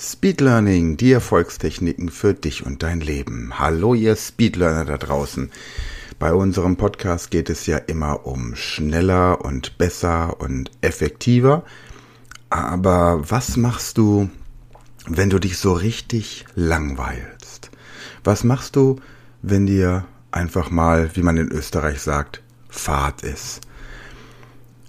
[0.00, 3.58] Speed Learning, die Erfolgstechniken für dich und dein Leben.
[3.58, 5.50] Hallo ihr Speedlearner da draußen.
[6.20, 11.64] Bei unserem Podcast geht es ja immer um schneller und besser und effektiver.
[12.48, 14.30] Aber was machst du,
[15.08, 17.72] wenn du dich so richtig langweilst?
[18.22, 19.00] Was machst du,
[19.42, 23.62] wenn dir einfach mal, wie man in Österreich sagt, Fahrt ist?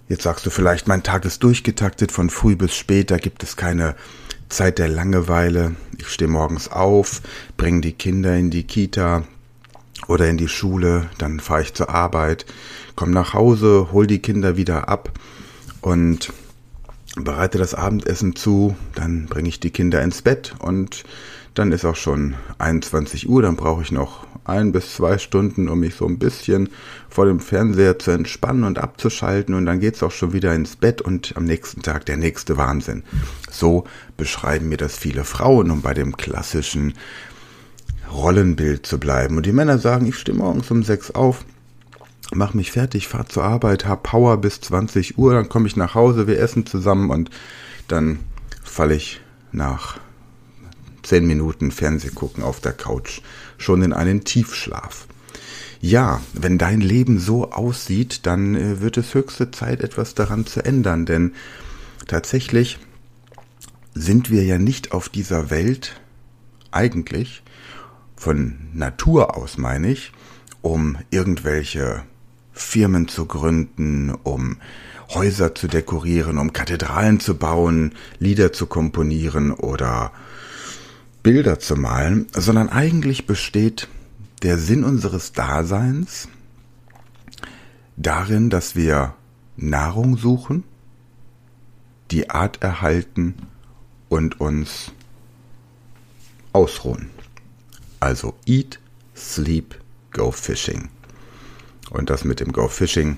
[0.08, 3.58] Jetzt sagst du vielleicht, mein Tag ist durchgetaktet von früh bis spät, da gibt es
[3.58, 3.96] keine
[4.50, 5.76] Zeit der Langeweile.
[5.98, 7.22] Ich stehe morgens auf,
[7.56, 9.24] bringe die Kinder in die Kita
[10.08, 12.46] oder in die Schule, dann fahre ich zur Arbeit,
[12.96, 15.12] komme nach Hause, hol die Kinder wieder ab
[15.82, 16.34] und
[17.16, 21.04] bereite das Abendessen zu, dann bringe ich die Kinder ins Bett und
[21.54, 25.80] dann ist auch schon 21 Uhr, dann brauche ich noch ein bis zwei Stunden, um
[25.80, 26.70] mich so ein bisschen
[27.10, 31.02] vor dem Fernseher zu entspannen und abzuschalten und dann geht's auch schon wieder ins Bett
[31.02, 33.04] und am nächsten Tag der nächste Wahnsinn.
[33.52, 33.86] So
[34.18, 36.94] beschreiben mir das viele Frauen, um bei dem klassischen
[38.12, 39.38] Rollenbild zu bleiben.
[39.38, 41.46] Und die Männer sagen, ich stehe morgens um sechs auf,
[42.34, 45.96] mach mich fertig, fahr zur Arbeit, hab Power bis 20 Uhr, dann komme ich nach
[45.96, 47.30] Hause, wir essen zusammen und
[47.88, 48.20] dann
[48.64, 50.00] falle ich nach
[51.10, 53.22] zehn Minuten Fernseh gucken auf der Couch
[53.58, 55.08] schon in einen Tiefschlaf.
[55.82, 60.64] Ja, wenn dein Leben so aussieht, dann äh, wird es höchste Zeit, etwas daran zu
[60.64, 61.34] ändern, denn
[62.08, 62.78] tatsächlich
[63.96, 66.00] sind wir ja nicht auf dieser Welt
[66.70, 67.42] eigentlich,
[68.16, 70.12] von Natur aus meine ich,
[70.62, 72.04] um irgendwelche
[72.52, 74.58] Firmen zu gründen, um
[75.14, 80.12] Häuser zu dekorieren, um Kathedralen zu bauen, Lieder zu komponieren oder
[81.24, 83.88] Bilder zu malen, sondern eigentlich besteht
[84.42, 86.30] der Sinn unseres Daseins
[87.98, 89.16] darin, dass wir
[89.58, 90.64] Nahrung suchen,
[92.12, 93.36] die Art erhalten
[94.08, 94.92] und uns
[96.54, 97.10] ausruhen.
[98.00, 98.80] Also eat,
[99.16, 99.80] sleep,
[100.12, 100.90] go fishing.
[101.90, 103.18] Und das mit dem Go Fishing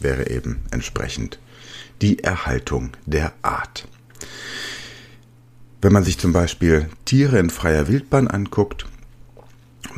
[0.00, 1.38] wäre eben entsprechend
[2.00, 3.86] die Erhaltung der Art.
[5.82, 8.84] Wenn man sich zum Beispiel Tiere in freier Wildbahn anguckt,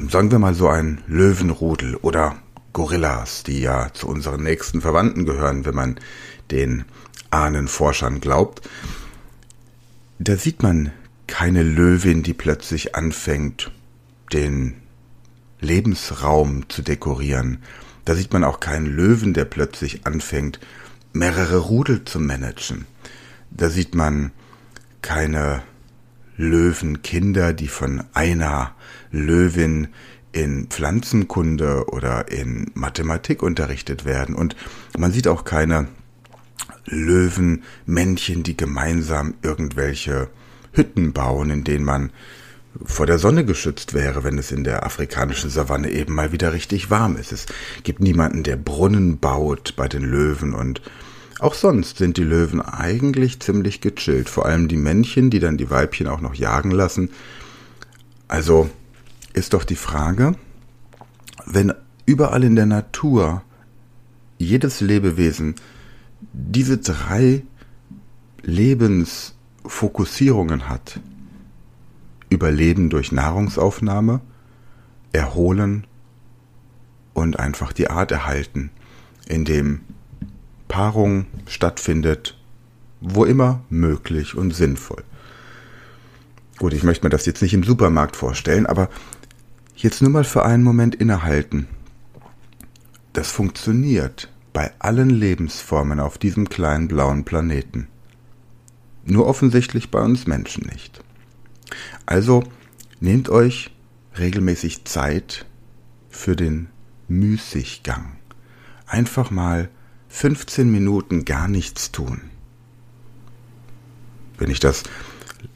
[0.09, 2.37] sagen wir mal so ein Löwenrudel oder
[2.72, 5.98] Gorillas, die ja zu unseren nächsten Verwandten gehören, wenn man
[6.53, 6.84] den
[7.31, 8.69] Ahnenforschern glaubt,
[10.20, 10.93] da sieht man
[11.26, 13.72] keine Löwin, die plötzlich anfängt,
[14.32, 14.75] den
[15.60, 17.59] Lebensraum zu dekorieren.
[18.04, 20.60] Da sieht man auch keinen Löwen, der plötzlich anfängt,
[21.12, 22.87] mehrere Rudel zu managen.
[23.50, 24.31] Da sieht man
[25.03, 25.62] keine
[26.42, 28.75] Löwenkinder, die von einer
[29.10, 29.88] Löwin
[30.32, 34.34] in Pflanzenkunde oder in Mathematik unterrichtet werden.
[34.34, 34.56] Und
[34.98, 35.88] man sieht auch keine
[36.86, 40.28] Löwenmännchen, die gemeinsam irgendwelche
[40.72, 42.10] Hütten bauen, in denen man
[42.84, 46.91] vor der Sonne geschützt wäre, wenn es in der afrikanischen Savanne eben mal wieder richtig
[46.91, 47.31] warm ist.
[47.31, 47.47] Es
[47.82, 50.81] gibt niemanden, der Brunnen baut bei den Löwen und
[51.38, 55.70] auch sonst sind die Löwen eigentlich ziemlich gechillt, vor allem die Männchen, die dann die
[55.70, 57.10] Weibchen auch noch jagen lassen.
[58.28, 58.70] Also
[59.32, 60.37] ist doch die Frage,
[61.47, 61.72] wenn
[62.06, 63.43] überall in der Natur
[64.38, 65.54] jedes Lebewesen
[66.32, 67.43] diese drei
[68.43, 71.00] Lebensfokussierungen hat,
[72.28, 74.20] Überleben durch Nahrungsaufnahme,
[75.12, 75.87] Erholen
[77.12, 78.70] und einfach die Art erhalten,
[79.28, 79.82] indem
[80.72, 82.38] Paarung stattfindet,
[83.02, 85.04] wo immer möglich und sinnvoll.
[86.56, 88.88] Gut, ich möchte mir das jetzt nicht im Supermarkt vorstellen, aber
[89.76, 91.68] jetzt nur mal für einen Moment innehalten.
[93.12, 97.88] Das funktioniert bei allen Lebensformen auf diesem kleinen blauen Planeten.
[99.04, 101.04] Nur offensichtlich bei uns Menschen nicht.
[102.06, 102.44] Also
[102.98, 103.72] nehmt euch
[104.18, 105.44] regelmäßig Zeit
[106.08, 106.70] für den
[107.08, 108.16] Müßiggang.
[108.86, 109.68] Einfach mal
[110.12, 112.20] 15 Minuten gar nichts tun.
[114.38, 114.84] Wenn ich das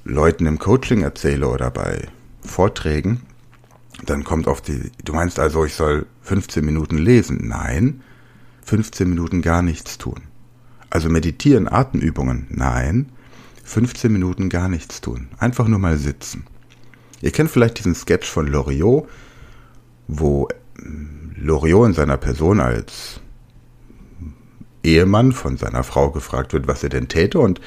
[0.03, 2.09] Leuten im Coaching erzähle oder bei
[2.41, 3.21] Vorträgen,
[4.07, 7.47] dann kommt auf die, du meinst also, ich soll 15 Minuten lesen?
[7.47, 8.03] Nein,
[8.65, 10.23] 15 Minuten gar nichts tun.
[10.89, 12.47] Also meditieren, Atemübungen?
[12.49, 13.13] Nein,
[13.63, 15.29] 15 Minuten gar nichts tun.
[15.37, 16.47] Einfach nur mal sitzen.
[17.21, 19.07] Ihr kennt vielleicht diesen Sketch von Loriot,
[20.09, 20.49] wo
[21.37, 23.21] Loriot in seiner Person als
[24.87, 27.61] Ehemann von seiner Frau gefragt wird, was er denn täte und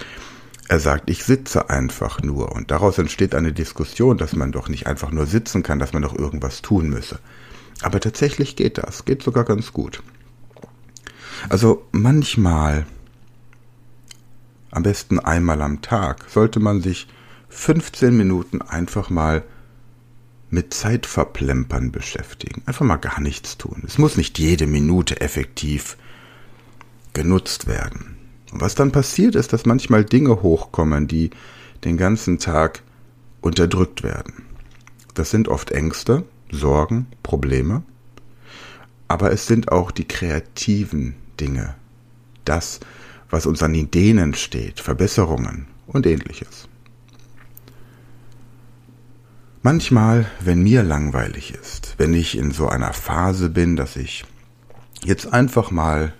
[0.69, 2.51] er sagt, ich sitze einfach nur.
[2.51, 6.03] Und daraus entsteht eine Diskussion, dass man doch nicht einfach nur sitzen kann, dass man
[6.03, 7.19] doch irgendwas tun müsse.
[7.81, 10.03] Aber tatsächlich geht das, geht sogar ganz gut.
[11.49, 12.85] Also manchmal,
[14.69, 17.07] am besten einmal am Tag, sollte man sich
[17.49, 19.43] 15 Minuten einfach mal
[20.51, 22.61] mit Zeitverplempern beschäftigen.
[22.65, 23.83] Einfach mal gar nichts tun.
[23.87, 25.97] Es muss nicht jede Minute effektiv
[27.19, 28.15] genutzt werden.
[28.53, 31.31] Und was dann passiert ist, dass manchmal Dinge hochkommen, die
[31.83, 32.81] den ganzen Tag
[33.41, 34.45] unterdrückt werden.
[35.15, 37.83] Das sind oft Ängste, Sorgen, Probleme,
[39.09, 41.75] aber es sind auch die kreativen Dinge,
[42.45, 42.79] das,
[43.29, 46.69] was uns an Ideen entsteht, Verbesserungen und ähnliches.
[49.61, 54.23] Manchmal, wenn mir langweilig ist, wenn ich in so einer Phase bin, dass ich
[55.03, 56.13] jetzt einfach mal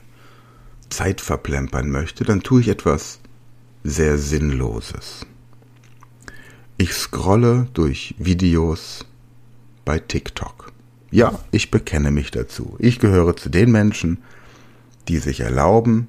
[0.90, 3.20] Zeit verplempern möchte, dann tue ich etwas
[3.84, 5.26] sehr Sinnloses.
[6.78, 9.06] Ich scrolle durch Videos
[9.86, 10.72] bei TikTok.
[11.12, 12.76] Ja, ich bekenne mich dazu.
[12.80, 14.20] Ich gehöre zu den Menschen,
[15.08, 16.08] die sich erlauben,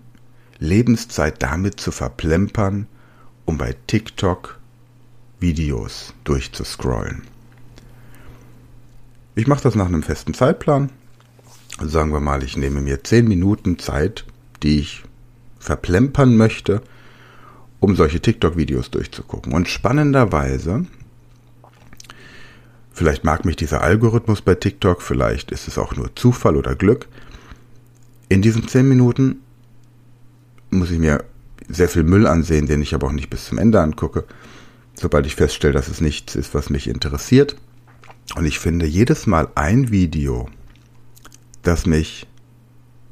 [0.59, 2.87] Lebenszeit damit zu verplempern,
[3.47, 4.59] um bei TikTok
[5.41, 7.23] Videos durchzuscrollen.
[9.35, 10.91] Ich mache das nach einem festen Zeitplan.
[11.83, 14.27] Sagen wir mal, ich nehme mir 10 Minuten Zeit,
[14.63, 15.03] die ich
[15.59, 16.83] verplempern möchte,
[17.81, 19.53] um solche TikTok-Videos durchzugucken.
[19.53, 20.87] Und spannenderweise,
[22.93, 27.09] vielleicht mag mich dieser Algorithmus bei TikTok, vielleicht ist es auch nur Zufall oder Glück,
[28.29, 29.41] in diesen 10 Minuten
[30.71, 31.25] muss ich mir
[31.69, 34.25] sehr viel Müll ansehen, den ich aber auch nicht bis zum Ende angucke,
[34.95, 37.57] sobald ich feststelle, dass es nichts ist, was mich interessiert.
[38.37, 40.49] Und ich finde jedes Mal ein Video,
[41.63, 42.27] das mich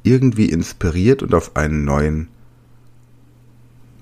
[0.03, 2.29] irgendwie inspiriert und auf einen neuen,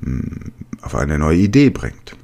[0.02, 0.52] hm,
[0.82, 2.16] auf eine neue Idee bringt.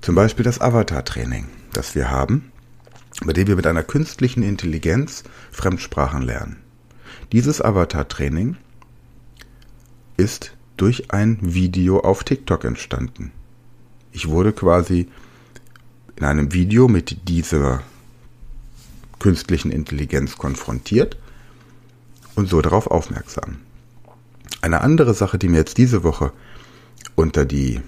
[0.00, 2.50] Zum Beispiel das Avatar-Training, das wir haben,
[3.24, 6.56] bei dem wir mit einer künstlichen Intelligenz Fremdsprachen lernen.
[7.30, 8.56] Dieses Avatar-Training
[10.16, 13.32] ist durch ein Video auf TikTok entstanden.
[14.12, 15.08] Ich wurde quasi
[16.16, 17.82] in einem Video mit dieser
[19.18, 21.16] künstlichen Intelligenz konfrontiert
[22.34, 23.58] und so darauf aufmerksam.
[24.60, 26.32] Eine andere Sache, die mir jetzt diese Woche
[27.14, 27.80] unter die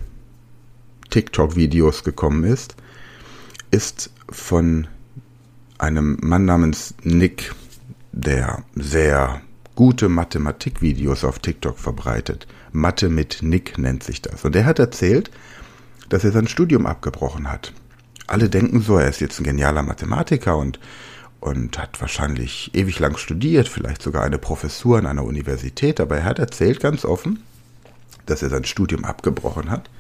[1.11, 2.75] TikTok-Videos gekommen ist,
[3.71, 4.87] ist von
[5.79, 7.55] einem Mann namens Nick,
[8.13, 9.43] der sehr
[9.75, 12.47] gute Mathematikvideos auf TikTok verbreitet.
[12.73, 14.45] Mathe mit Nick nennt sich das.
[14.45, 15.31] Und der hat erzählt,
[16.09, 17.73] dass er sein Studium abgebrochen hat.
[18.27, 20.79] Alle denken so, er ist jetzt ein genialer Mathematiker und,
[21.45, 26.25] und hat wahrscheinlich ewig lang studiert, vielleicht sogar eine Professur an einer Universität, aber er
[26.25, 27.43] hat erzählt ganz offen,
[28.25, 29.91] dass er sein Studium abgebrochen hat,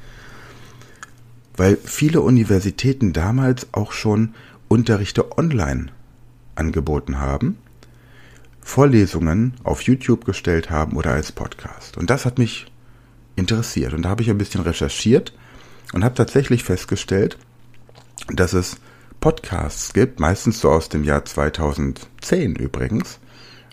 [1.54, 4.34] weil viele Universitäten damals auch schon
[4.68, 5.88] Unterrichte online
[6.54, 7.58] angeboten haben
[8.62, 11.98] Vorlesungen auf YouTube gestellt haben oder als Podcast.
[11.98, 12.64] Und das hat mich
[13.36, 13.92] interessiert.
[13.92, 15.34] Und da habe ich ein bisschen recherchiert
[15.92, 17.36] und habe tatsächlich festgestellt,
[18.28, 18.78] dass es
[19.24, 23.20] Podcasts gibt, meistens so aus dem Jahr 2010 übrigens,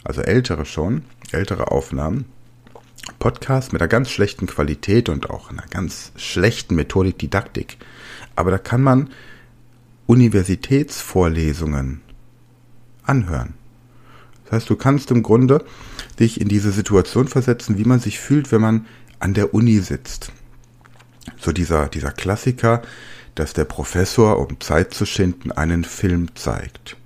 [0.01, 1.03] also ältere schon,
[1.33, 2.23] ältere Aufnahmen,
[3.19, 7.75] Podcasts mit einer ganz schlechten Qualität und auch einer ganz schlechten Methodik, Didaktik.
[8.33, 9.09] Aber da kann man
[10.05, 11.99] Universitätsvorlesungen
[13.03, 13.55] anhören.
[14.45, 15.65] Das heißt, du kannst im Grunde
[16.17, 18.85] dich in diese Situation versetzen, wie man sich fühlt, wenn man
[19.19, 20.31] an der Uni sitzt.
[21.37, 22.83] So dieser, dieser Klassiker,
[23.35, 26.97] dass der Professor, um Zeit zu schinden, einen Film zeigt.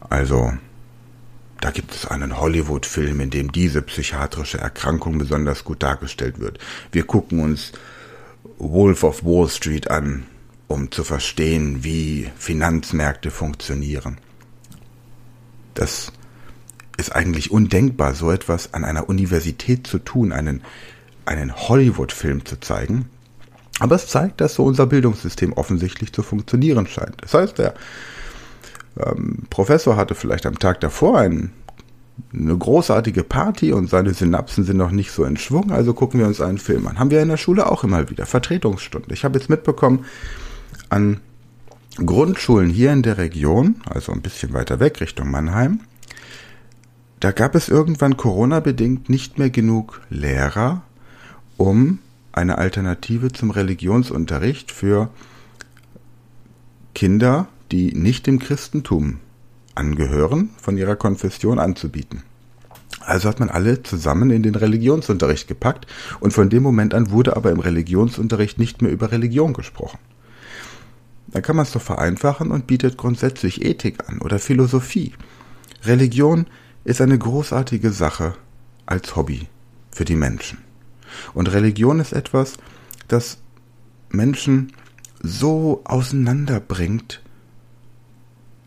[0.00, 0.52] Also,
[1.60, 6.58] da gibt es einen Hollywood-Film, in dem diese psychiatrische Erkrankung besonders gut dargestellt wird.
[6.92, 7.72] Wir gucken uns
[8.58, 10.24] Wolf of Wall Street an,
[10.68, 14.18] um zu verstehen, wie Finanzmärkte funktionieren.
[15.74, 16.12] Das
[16.96, 20.62] ist eigentlich undenkbar, so etwas an einer Universität zu tun, einen,
[21.24, 23.10] einen Hollywood-Film zu zeigen.
[23.78, 27.16] Aber es zeigt, dass so unser Bildungssystem offensichtlich zu funktionieren scheint.
[27.20, 27.74] Das heißt, der
[28.98, 31.52] ähm, Professor hatte vielleicht am Tag davor ein,
[32.32, 36.26] eine großartige Party und seine Synapsen sind noch nicht so in Schwung, also gucken wir
[36.26, 36.98] uns einen Film an.
[36.98, 38.24] Haben wir in der Schule auch immer wieder.
[38.24, 39.12] Vertretungsstunde.
[39.12, 40.06] Ich habe jetzt mitbekommen,
[40.88, 41.20] an
[41.96, 45.80] Grundschulen hier in der Region, also ein bisschen weiter weg Richtung Mannheim,
[47.20, 50.82] da gab es irgendwann Corona-bedingt nicht mehr genug Lehrer,
[51.56, 51.98] um
[52.36, 55.10] eine Alternative zum Religionsunterricht für
[56.94, 59.20] Kinder, die nicht dem Christentum
[59.74, 62.22] angehören, von ihrer Konfession anzubieten.
[63.00, 65.86] Also hat man alle zusammen in den Religionsunterricht gepackt
[66.20, 69.98] und von dem Moment an wurde aber im Religionsunterricht nicht mehr über Religion gesprochen.
[71.28, 75.12] Dann kann man es doch vereinfachen und bietet grundsätzlich Ethik an oder Philosophie.
[75.84, 76.46] Religion
[76.84, 78.34] ist eine großartige Sache
[78.86, 79.48] als Hobby
[79.90, 80.65] für die Menschen.
[81.34, 82.54] Und Religion ist etwas,
[83.08, 83.38] das
[84.10, 84.72] Menschen
[85.22, 87.22] so auseinanderbringt.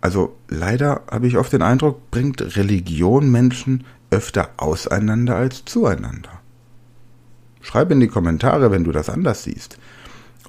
[0.02, 6.40] Also leider habe ich oft den Eindruck, bringt Religion Menschen öfter auseinander als zueinander.
[7.62, 9.78] Schreib in die Kommentare, wenn du das anders siehst.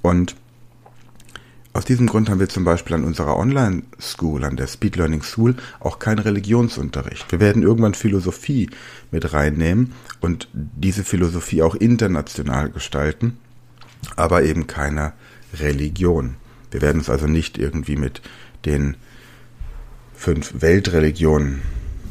[0.02, 0.36] Und
[1.80, 5.54] aus diesem Grund haben wir zum Beispiel an unserer Online-School, an der Speed Learning School,
[5.78, 7.32] auch keinen Religionsunterricht.
[7.32, 8.68] Wir werden irgendwann Philosophie
[9.10, 13.38] mit reinnehmen und diese Philosophie auch international gestalten,
[14.14, 15.14] aber eben keine
[15.54, 16.34] Religion.
[16.70, 18.20] Wir werden uns also nicht irgendwie mit
[18.66, 18.98] den
[20.12, 21.62] fünf Weltreligionen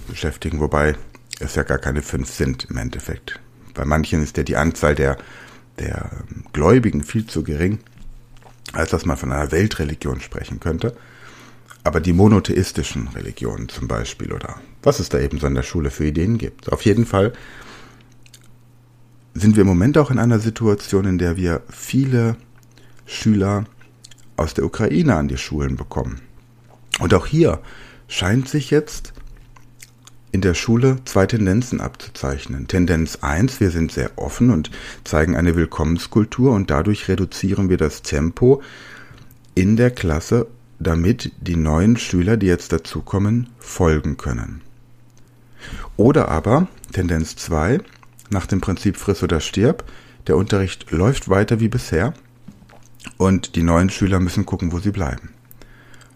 [0.07, 0.95] beschäftigen, wobei
[1.39, 3.39] es ja gar keine fünf sind im Endeffekt.
[3.75, 5.19] Bei manchen ist ja die Anzahl der,
[5.77, 6.09] der
[6.53, 7.77] Gläubigen viel zu gering
[8.73, 10.95] als dass man von einer Weltreligion sprechen könnte.
[11.83, 15.91] Aber die monotheistischen Religionen zum Beispiel oder was es da eben so in der Schule
[15.91, 16.71] für Ideen gibt.
[16.71, 17.33] Auf jeden Fall
[19.33, 22.35] sind wir im Moment auch in einer Situation, in der wir viele
[23.05, 23.65] Schüler
[24.37, 26.21] aus der Ukraine an die Schulen bekommen.
[26.99, 27.59] Und auch hier
[28.07, 29.13] scheint sich jetzt
[30.31, 32.67] in der Schule zwei Tendenzen abzuzeichnen.
[32.67, 34.69] Tendenz 1, wir sind sehr offen und
[35.03, 38.61] zeigen eine Willkommenskultur und dadurch reduzieren wir das Tempo
[39.55, 40.47] in der Klasse,
[40.79, 44.61] damit die neuen Schüler, die jetzt dazukommen, folgen können.
[45.97, 47.79] Oder aber Tendenz 2,
[48.29, 49.83] nach dem Prinzip friss oder stirb,
[50.27, 52.13] der Unterricht läuft weiter wie bisher
[53.17, 55.29] und die neuen Schüler müssen gucken, wo sie bleiben.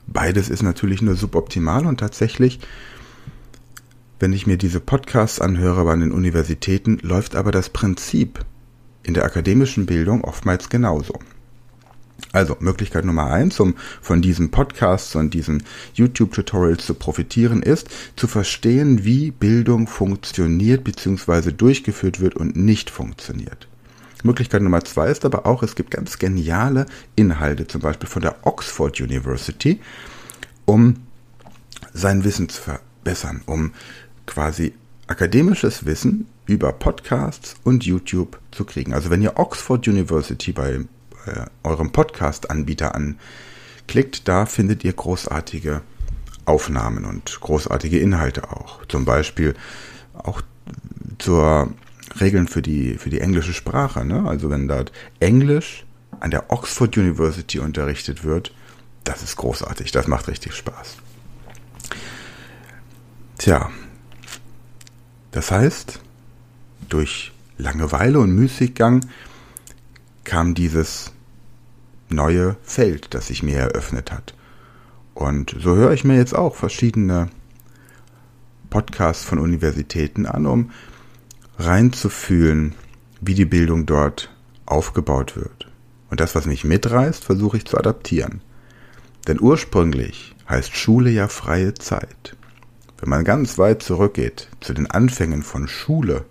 [0.06, 2.60] Beides ist natürlich nur suboptimal und tatsächlich
[4.24, 8.40] wenn ich mir diese Podcasts anhöre an den Universitäten, läuft aber das Prinzip
[9.04, 11.20] in der akademischen Bildung oftmals genauso.
[12.32, 15.64] Also Möglichkeit Nummer eins, um von diesen Podcasts und diesen
[15.96, 21.52] YouTube-Tutorials zu profitieren, ist zu verstehen, wie Bildung funktioniert bzw.
[21.52, 23.68] durchgeführt wird und nicht funktioniert.
[24.24, 26.86] Möglichkeit Nummer zwei ist aber auch, es gibt ganz geniale
[27.18, 29.82] Inhalte, zum Beispiel von der Oxford University,
[30.64, 30.96] um
[31.92, 33.74] sein Wissen zu verbessern, um
[34.26, 34.74] quasi
[35.08, 38.94] akademisches Wissen über Podcasts und YouTube zu kriegen.
[38.94, 40.80] Also wenn ihr Oxford University bei
[41.26, 45.82] äh, eurem Podcast-Anbieter anklickt, da findet ihr großartige
[46.46, 48.86] Aufnahmen und großartige Inhalte auch.
[48.88, 49.54] Zum Beispiel
[50.14, 50.42] auch
[51.20, 51.74] zur
[52.20, 54.06] Regeln für die, für die englische Sprache.
[54.06, 54.28] Ne?
[54.28, 55.86] Also wenn dort Englisch
[56.20, 58.54] an der Oxford University unterrichtet wird,
[59.04, 60.98] das ist großartig, das macht richtig Spaß.
[63.38, 63.70] Tja,
[65.34, 66.00] das heißt,
[66.90, 69.06] durch Langeweile und Müßiggang
[70.24, 71.12] kam dieses
[72.10, 74.36] neue Feld, das sich mir eröffnet hat.
[75.14, 77.30] Und so höre ich mir jetzt auch verschiedene
[78.70, 80.72] Podcasts von Universitäten an, um
[81.58, 82.76] reinzufühlen,
[83.22, 84.34] wie die Bildung dort
[84.66, 85.68] aufgebaut wird.
[86.10, 88.42] Und das, was mich mitreißt, versuche ich zu adaptieren.
[89.28, 92.36] Denn ursprünglich heißt Schule ja freie Zeit.
[93.04, 96.24] Wenn man ganz weit zurückgeht zu den Anfängen von Schule,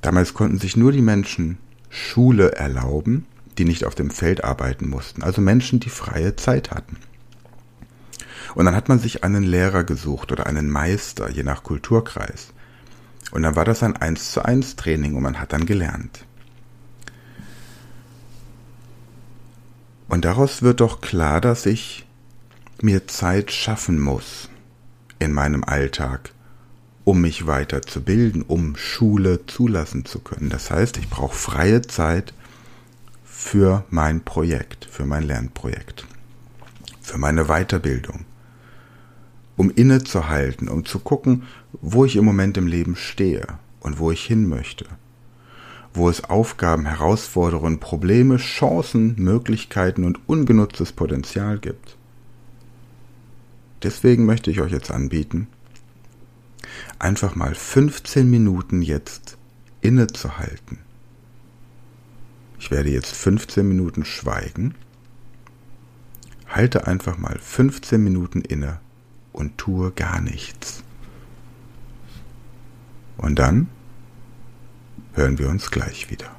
[0.00, 1.56] damals konnten sich nur die Menschen
[1.88, 3.26] Schule erlauben,
[3.58, 6.96] die nicht auf dem Feld arbeiten mussten, also Menschen, die freie Zeit hatten.
[8.56, 12.48] Und dann hat man sich einen Lehrer gesucht oder einen Meister, je nach Kulturkreis.
[13.30, 16.24] Und dann war das ein 1 zu 1 Training und man hat dann gelernt.
[20.08, 22.04] Und daraus wird doch klar, dass ich
[22.80, 24.48] mir Zeit schaffen muss,
[25.24, 26.32] in meinem Alltag,
[27.04, 30.50] um mich weiterzubilden, um Schule zulassen zu können.
[30.50, 32.32] Das heißt, ich brauche freie Zeit
[33.24, 36.06] für mein Projekt, für mein Lernprojekt,
[37.00, 38.24] für meine Weiterbildung,
[39.56, 41.44] um innezuhalten, um zu gucken,
[41.80, 43.46] wo ich im Moment im Leben stehe
[43.80, 44.86] und wo ich hin möchte,
[45.92, 51.96] wo es Aufgaben, Herausforderungen, Probleme, Chancen, Möglichkeiten und ungenutztes Potenzial gibt.
[53.82, 55.48] Deswegen möchte ich euch jetzt anbieten,
[56.98, 59.36] einfach mal 15 Minuten jetzt
[59.80, 60.78] innezuhalten.
[62.58, 64.74] Ich werde jetzt 15 Minuten schweigen.
[66.46, 68.78] Halte einfach mal 15 Minuten inne
[69.32, 70.84] und tue gar nichts.
[73.16, 73.68] Und dann
[75.14, 76.30] hören wir uns gleich wieder.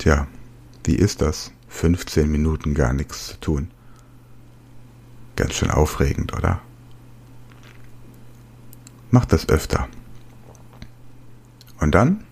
[0.00, 0.26] Tja,
[0.84, 1.52] wie ist das?
[1.68, 3.70] 15 Minuten gar nichts zu tun.
[5.36, 6.62] Ganz schön aufregend, oder?
[9.10, 9.88] Mach das öfter.
[11.80, 12.24] Und dann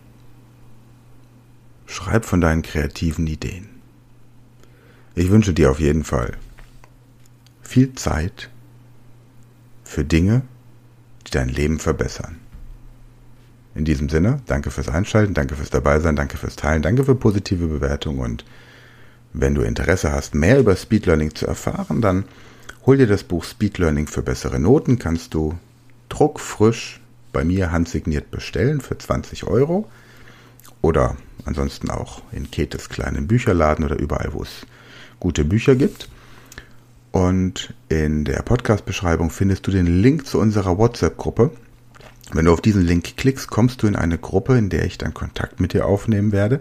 [1.85, 3.69] schreib von deinen kreativen Ideen.
[5.15, 6.39] Ich wünsche dir auf jeden Fall
[7.61, 8.49] viel Zeit
[9.85, 10.41] für Dinge,
[11.27, 12.39] die dein Leben verbessern.
[13.79, 17.69] In diesem Sinne, danke fürs Einschalten, danke fürs Dabeisein, danke fürs Teilen, danke für positive
[17.69, 18.45] Bewertungen und
[19.33, 22.25] wenn du Interesse hast, mehr über Speed Learning zu erfahren, dann
[22.87, 25.57] hol dir das Buch Speed Learning für bessere Noten, kannst du
[26.09, 27.01] druckfrisch
[27.33, 29.89] bei mir handsigniert bestellen für 20 Euro
[30.83, 34.67] oder ansonsten auch in Ketes kleinen Bücherladen oder überall, wo es
[35.21, 36.09] gute Bücher gibt.
[37.13, 41.53] Und in der Podcast-Beschreibung findest du den Link zu unserer WhatsApp-Gruppe.
[42.33, 45.15] Wenn du auf diesen Link klickst, kommst du in eine Gruppe, in der ich dann
[45.15, 46.61] Kontakt mit dir aufnehmen werde,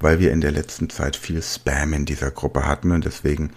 [0.00, 3.50] weil wir in der letzten Zeit viel Spam in dieser Gruppe hatten und deswegen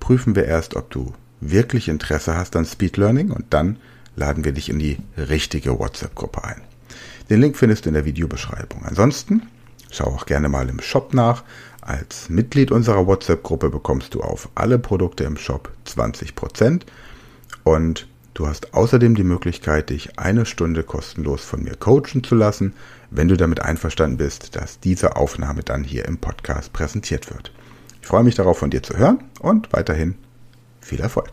[0.00, 3.76] prüfen wir erst, ob du wirklich Interesse hast an Speed Learning und dann
[4.16, 6.60] laden wir dich in die richtige WhatsApp-Gruppe ein.
[7.30, 8.84] Den Link findest du in der Videobeschreibung.
[8.84, 9.42] Ansonsten
[9.90, 11.44] schau auch gerne mal im Shop nach.
[11.80, 16.82] Als Mitglied unserer WhatsApp-Gruppe bekommst du auf alle Produkte im Shop 20%
[17.64, 22.74] und du hast außerdem die Möglichkeit, dich eine Stunde kostenlos von mir coachen zu lassen,
[23.10, 27.52] wenn du damit einverstanden bist, dass diese Aufnahme dann hier im Podcast präsentiert wird.
[28.00, 30.16] Ich freue mich darauf, von dir zu hören und weiterhin
[30.80, 31.30] viel Erfolg.